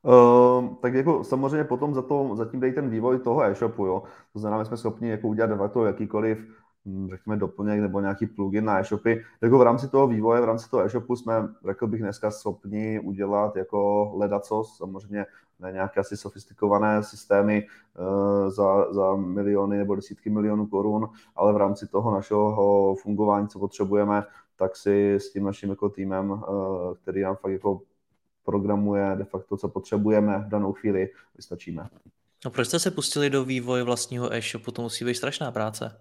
[0.04, 4.02] Uh, tak jako samozřejmě potom za to, zatím dej ten vývoj toho e-shopu, jo.
[4.32, 6.38] To znamená, my jsme schopni jako udělat de facto jakýkoliv,
[6.86, 9.22] hm, řekněme, doplněk nebo nějaký plugin na e-shopy.
[9.40, 13.56] Jako v rámci toho vývoje, v rámci toho e-shopu jsme, řekl bych, dneska schopni udělat
[13.56, 15.26] jako ledacos, samozřejmě
[15.60, 17.66] ne nějaké asi sofistikované systémy
[17.98, 23.58] uh, za, za miliony nebo desítky milionů korun, ale v rámci toho našeho fungování, co
[23.58, 24.24] potřebujeme,
[24.56, 26.40] tak si s tím naším jako týmem, uh,
[27.02, 27.80] který nám fakt jako
[28.44, 31.88] programuje de facto, co potřebujeme v danou chvíli, vystačíme.
[32.44, 34.70] No proč jste se pustili do vývoje vlastního e-shopu?
[34.70, 35.96] To musí být strašná práce.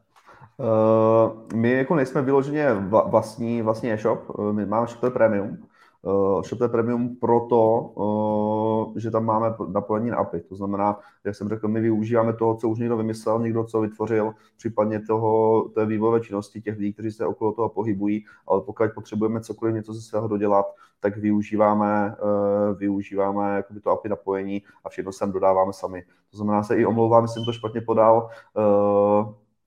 [0.57, 2.73] Uh, my jako nejsme vyloženě
[3.09, 5.57] vlastní, vlastní e-shop, my máme Shopper Premium,
[6.03, 10.39] uh, Shopper Premium proto, uh, že tam máme napojení na API.
[10.39, 14.33] To znamená, jak jsem řekl, my využíváme toho, co už někdo vymyslel, někdo co vytvořil,
[14.57, 19.41] případně toho, té vývojové činnosti těch lidí, kteří se okolo toho pohybují, ale pokud potřebujeme
[19.41, 20.65] cokoliv něco ze svého dodělat,
[20.99, 26.03] tak využíváme, uh, využíváme jakoby to API napojení a všechno sem dodáváme sami.
[26.31, 28.29] To znamená, se i omlouvám, jsem to špatně podal.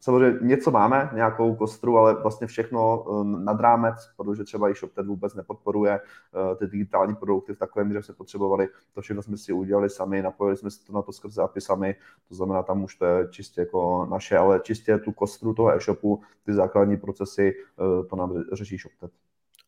[0.01, 5.07] Samozřejmě něco máme, nějakou kostru, ale vlastně všechno eh, nad rámec, protože třeba i ShopTed
[5.07, 8.69] vůbec nepodporuje eh, ty digitální produkty v takovém míře, se potřebovali.
[8.95, 11.95] To všechno jsme si udělali sami, napojili jsme si to na to skrze API sami,
[12.29, 16.23] to znamená, tam už to je čistě jako naše, ale čistě tu kostru toho e-shopu,
[16.45, 19.11] ty základní procesy, eh, to nám řeší ShopTed.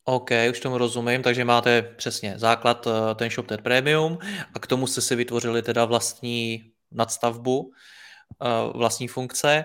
[0.04, 4.18] OK, už tomu rozumím, takže máte přesně základ ten ShopTed Premium
[4.54, 7.72] a k tomu jste si vytvořili teda vlastní nadstavbu,
[8.74, 9.64] vlastní funkce.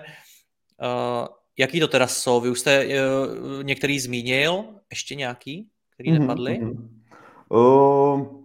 [0.84, 2.40] Uh, jaký to teda jsou?
[2.40, 6.60] Vy už jste uh, některý zmínil, ještě nějaký, který mm-hmm, nepadly?
[6.62, 6.88] Mm-hmm.
[7.48, 8.43] Uh,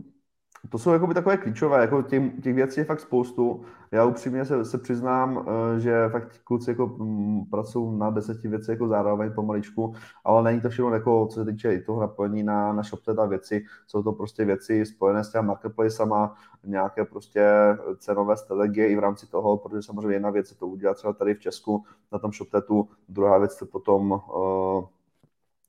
[0.70, 3.62] to jsou jakoby takové klíčové, jako těch, těch věcí je fakt spoustu.
[3.92, 8.72] Já upřímně se, se přiznám, eh, že fakt kluci jako mm, pracují na deseti věci
[8.72, 12.74] jako zároveň pomaličku, ale není to všechno jako, co se týče i toho napojení na,
[12.74, 17.50] na ShopTet a věci, jsou to prostě věci spojené s těmi marketplacema, nějaké prostě
[17.98, 21.34] cenové strategie i v rámci toho, protože samozřejmě jedna věc je to udělat třeba tady
[21.34, 24.84] v Česku na tom ShopTetu, druhá věc je potom uh,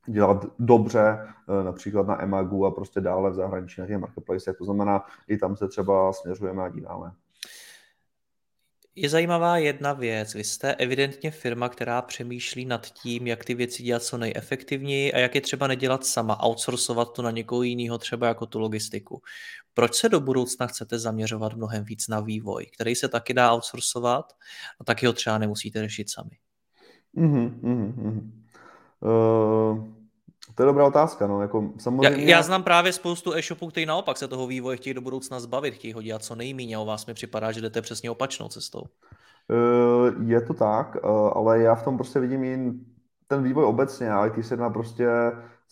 [0.07, 1.19] dělat dobře,
[1.59, 4.53] eh, například na Emagu a prostě dále v zahraničí na těch marketplace.
[4.53, 7.11] To znamená, i tam se třeba směřujeme a díváme.
[8.95, 10.33] Je zajímavá jedna věc.
[10.33, 15.17] Vy jste evidentně firma, která přemýšlí nad tím, jak ty věci dělat co nejefektivněji a
[15.17, 19.21] jak je třeba nedělat sama, outsourcovat to na někoho jiného, třeba jako tu logistiku.
[19.73, 24.25] Proč se do budoucna chcete zaměřovat mnohem víc na vývoj, který se taky dá outsourcovat
[24.79, 26.37] a taky ho třeba nemusíte řešit sami?
[27.17, 28.40] Mm-hmm, mm-hmm.
[29.01, 29.83] Uh,
[30.55, 32.23] to je dobrá otázka, no, jako samozřejmě...
[32.23, 35.73] Já, já znám právě spoustu e-shopů, kteří naopak se toho vývoje chtějí do budoucna zbavit,
[35.73, 38.81] chtějí ho dělat co nejméně a o vás mi připadá, že jdete přesně opačnou cestou.
[38.81, 42.79] Uh, je to tak, uh, ale já v tom prostě vidím jen
[43.27, 45.07] ten vývoj obecně a IT se má prostě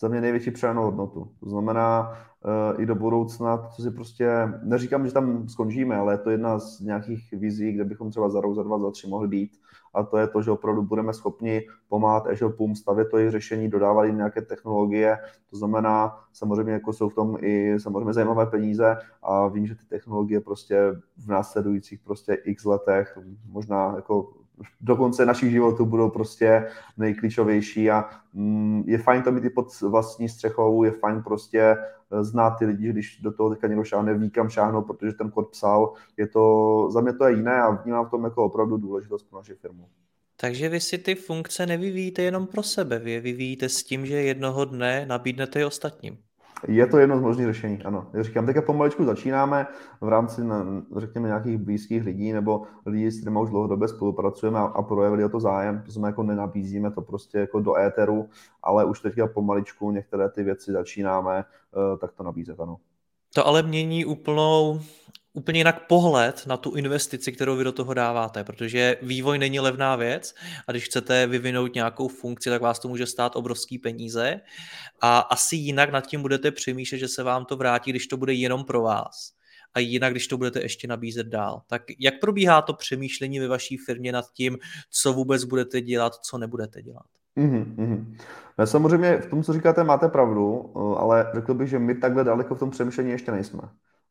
[0.00, 1.28] za mě největší přidanou hodnotu.
[1.40, 4.28] To znamená, uh, i do budoucna, co si prostě,
[4.62, 8.40] neříkám, že tam skončíme, ale je to jedna z nějakých vizí, kde bychom třeba za
[8.40, 9.50] rok, za dva, za tři mohli být
[9.94, 14.04] a to je to, že opravdu budeme schopni pomáhat e-shopům, stavět to jejich řešení, dodávat
[14.04, 15.18] jim nějaké technologie,
[15.50, 19.84] to znamená, samozřejmě jako jsou v tom i samozřejmě zajímavé peníze a vím, že ty
[19.86, 20.80] technologie prostě
[21.16, 24.32] v následujících prostě x letech, možná jako
[24.80, 29.80] do konce našich životů budou prostě nejklíčovější a mm, je fajn to mít i pod
[29.80, 34.14] vlastní střechou, je fajn prostě eh, znát ty lidi, když do toho teďka někdo šáhne,
[34.14, 37.70] ví kam šáhnout, protože ten kód psal, je to, za mě to je jiné a
[37.70, 39.88] vnímám v tom jako opravdu důležitost pro naši firmu.
[40.36, 44.14] Takže vy si ty funkce nevyvíjíte jenom pro sebe, vy je vyvíjíte s tím, že
[44.14, 46.18] jednoho dne nabídnete i ostatním.
[46.68, 48.06] Je to jedno z možných řešení, ano.
[48.12, 49.66] Já říkám, teďka pomaličku začínáme
[50.00, 50.42] v rámci,
[50.96, 55.28] řekněme, nějakých blízkých lidí nebo lidí, s kterými už dlouhodobě spolupracujeme a, a projevili o
[55.28, 55.82] to zájem.
[55.86, 58.28] To znamená, jako nenabízíme to prostě jako do éteru,
[58.62, 61.44] ale už teďka pomaličku některé ty věci začínáme,
[61.76, 62.76] uh, tak to nabízet, ano.
[63.34, 64.80] To ale mění úplnou,
[65.32, 69.96] úplně jinak pohled na tu investici, kterou vy do toho dáváte, protože vývoj není levná
[69.96, 70.34] věc
[70.66, 74.40] a když chcete vyvinout nějakou funkci, tak vás to může stát obrovský peníze
[75.00, 78.32] a asi jinak nad tím budete přemýšlet, že se vám to vrátí, když to bude
[78.32, 79.32] jenom pro vás
[79.74, 81.62] a jinak, když to budete ještě nabízet dál.
[81.66, 84.58] Tak jak probíhá to přemýšlení ve vaší firmě nad tím,
[84.90, 87.06] co vůbec budete dělat, co nebudete dělat?
[87.36, 88.16] Mm-hmm.
[88.64, 92.54] Samozřejmě v tom, co říkáte, máte pravdu, eh, ale řekl bych, že my takhle daleko
[92.54, 93.60] v tom přemýšlení ještě nejsme.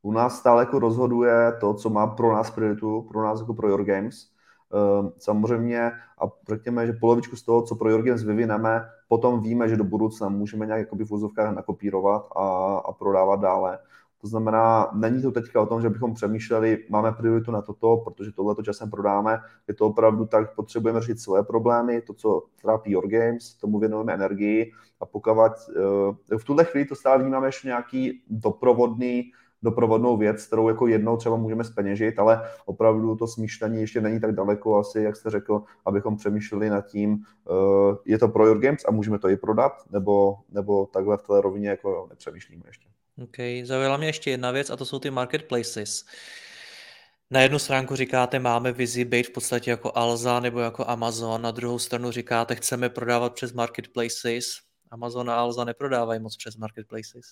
[0.01, 3.69] U nás stále jako rozhoduje to, co má pro nás prioritu, pro nás jako pro
[3.69, 4.27] Your Games.
[4.73, 9.69] Eh, samozřejmě a řekněme, že polovičku z toho, co pro Your Games vyvineme, potom víme,
[9.69, 13.79] že do budoucna můžeme nějak v úzovkách nakopírovat a, a prodávat dále.
[14.21, 18.31] To znamená, není to teďka o tom, že bychom přemýšleli, máme prioritu na toto, protože
[18.31, 19.39] tohle to časem prodáme.
[19.67, 24.13] Je to opravdu tak, potřebujeme řešit své problémy, to, co trápí Your Games, tomu věnujeme
[24.13, 29.31] energii a pokud uh, v tuhle chvíli to stále vnímáme ještě nějaký doprovodný
[29.63, 34.35] doprovodnou věc, kterou jako jednou třeba můžeme speněžit, ale opravdu to smýšlení ještě není tak
[34.35, 38.85] daleko asi, jak jste řekl, abychom přemýšleli nad tím, uh, je to pro Your Games
[38.87, 42.89] a můžeme to i prodat, nebo, nebo takhle v té rovině jako nepřemýšlíme ještě.
[43.23, 46.05] OK, zaujala mě ještě jedna věc a to jsou ty marketplaces.
[47.31, 51.51] Na jednu stránku říkáte, máme vizi být v podstatě jako Alza nebo jako Amazon, na
[51.51, 54.45] druhou stranu říkáte, chceme prodávat přes marketplaces.
[54.91, 57.25] Amazon a Alza neprodávají moc přes marketplaces.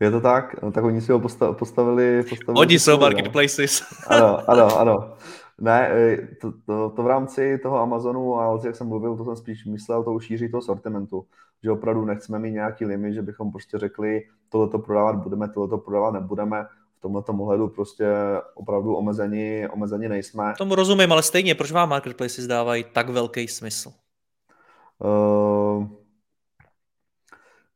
[0.00, 0.62] Je to tak?
[0.62, 1.54] No, tak oni si ho postavili.
[1.58, 3.82] postavili oni jsou marketplaces.
[4.06, 5.14] Ano, ano, ano.
[5.60, 9.36] Ne, e, to, to, to, v rámci toho Amazonu a jak jsem mluvil, to jsem
[9.36, 11.26] spíš myslel, to šíří toho sortimentu.
[11.62, 16.10] Že opravdu nechceme mít nějaký limit, že bychom prostě řekli, tohleto prodávat budeme, tohleto prodávat
[16.10, 16.66] nebudeme.
[16.98, 18.06] V tomhle ohledu prostě
[18.54, 20.54] opravdu omezení, omezení nejsme.
[20.58, 23.92] Tomu rozumím, ale stejně, proč vám marketplaces dávají tak velký smysl?
[24.98, 25.86] Uh,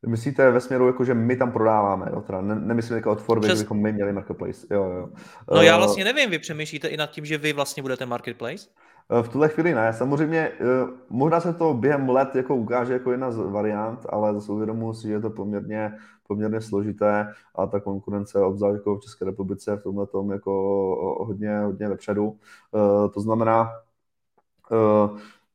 [0.07, 2.21] Myslíte ve směru, jako, že my tam prodáváme, jo?
[2.21, 3.59] Teda ne, nemyslím jako od Forby, Přes...
[3.59, 4.67] že bychom my měli marketplace.
[4.71, 5.09] Jo, jo.
[5.55, 8.69] No já eh, vlastně nevím, vy přemýšlíte i nad tím, že vy vlastně budete marketplace?
[9.19, 9.93] Eh, v tuhle chvíli ne.
[9.93, 10.55] Samozřejmě eh,
[11.11, 15.07] možná se to během let jako ukáže jako jedna z variant, ale zase uvědomuji si,
[15.07, 15.93] že je to poměrně,
[16.27, 20.53] poměrně složité a ta konkurence, obzvlášť jako v České republice, v tomhle tom jako
[21.27, 22.37] hodně, hodně vepředu.
[23.15, 23.71] To znamená,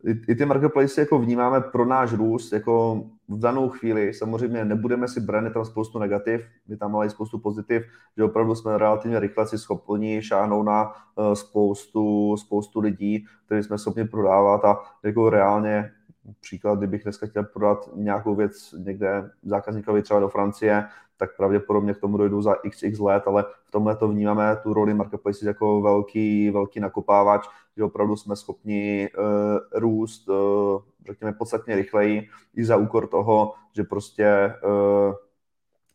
[0.04, 4.14] i, i ty marketplace jako vnímáme pro náš růst jako v danou chvíli.
[4.14, 7.84] Samozřejmě nebudeme si brát tam spoustu negativ, my tam máme spoustu pozitiv,
[8.18, 13.78] že opravdu jsme relativně rychle si schopni šáhnout na uh, spoustu, spoustu lidí, kteří jsme
[13.78, 15.92] schopni prodávat a jako reálně
[16.42, 20.86] příklad, kdybych dneska chtěl prodat nějakou věc někde zákazníkovi třeba do Francie,
[21.24, 24.94] tak pravděpodobně k tomu dojdu za xx let, ale v tomhle to vnímáme tu roli
[24.94, 32.30] marketplace jako velký, velký nakopávač, že opravdu jsme schopni uh, růst, uh, řekněme, podstatně rychleji
[32.56, 35.14] i za úkor toho, že prostě uh,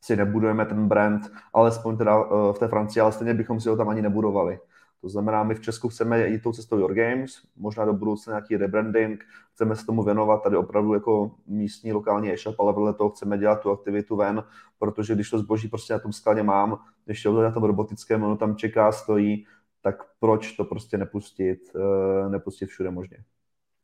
[0.01, 3.77] si nebudujeme ten brand, alespoň teda uh, v té Francii, ale stejně bychom si ho
[3.77, 4.59] tam ani nebudovali.
[5.01, 8.57] To znamená, my v Česku chceme jít tou cestou Your Games, možná do budoucna nějaký
[8.57, 13.39] rebranding, chceme se tomu věnovat tady opravdu jako místní lokální e-shop, ale vedle toho chceme
[13.39, 14.45] dělat tu aktivitu ven,
[14.79, 18.37] protože když to zboží prostě na tom skladě mám, když to na tom robotickém, ono
[18.37, 19.47] tam čeká, stojí,
[19.81, 23.25] tak proč to prostě nepustit, eh, nepustit všude možně.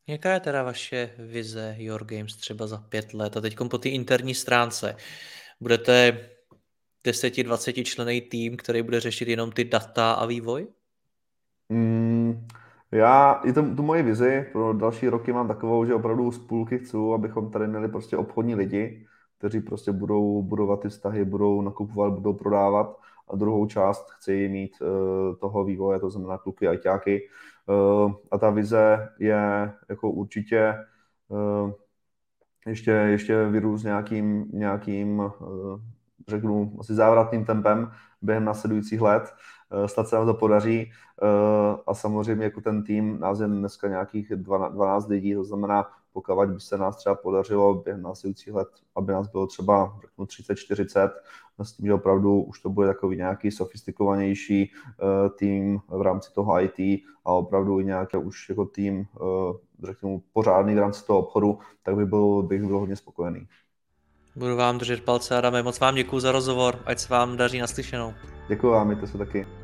[0.06, 3.88] Jaká je teda vaše vize Your Games třeba za pět let a teď po té
[3.88, 4.96] interní stránce?
[5.60, 6.18] Budete
[7.04, 10.66] 10-20 člený tým, který bude řešit jenom ty data a vývoj?
[11.68, 12.46] Mm,
[12.92, 16.78] já i tu, tu moji vizi pro další roky mám takovou, že opravdu z půlky
[16.78, 19.06] chci, abychom tady měli prostě obchodní lidi,
[19.38, 24.72] kteří prostě budou budovat ty vztahy, budou nakupovat, budou prodávat a druhou část chci mít
[24.80, 27.28] uh, toho vývoje, to znamená kluky ajťáky.
[27.66, 30.74] Uh, a ta vize je jako určitě
[31.28, 31.70] uh,
[32.66, 35.22] ještě, ještě vyrůst nějakým, nějakým
[36.28, 37.90] řeknu, asi závratným tempem
[38.22, 39.34] během následujících let.
[39.86, 40.92] Snad se nám to podaří
[41.86, 46.60] a samozřejmě jako ten tým, nás je dneska nějakých 12 lidí, to znamená, pokud by
[46.60, 51.10] se nás třeba podařilo během následujících let, aby nás bylo třeba řeknu 30-40,
[51.62, 56.60] s tím, že opravdu už to bude takový nějaký sofistikovanější uh, tým v rámci toho
[56.60, 56.78] IT
[57.24, 59.06] a opravdu i nějaký už jako tým,
[59.82, 63.46] řeknu, pořádný v rámci toho obchodu, tak by byl, bych byl hodně spokojený.
[64.36, 65.62] Budu vám držet palce, Adame.
[65.62, 68.14] Moc vám děkuji za rozhovor, ať se vám daří naslyšenou.
[68.48, 69.63] Děkuji vám, mějte se taky.